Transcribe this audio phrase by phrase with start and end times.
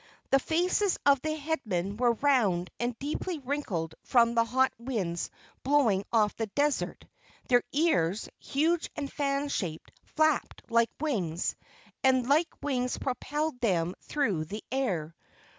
[0.31, 5.29] The faces of the Headmen were round and deeply wrinkled from the hot winds
[5.61, 7.05] blowing off the desert;
[7.49, 11.55] their ears, huge and fan shaped, flapped like wings,
[12.03, 15.13] and like wings propelled them through the air.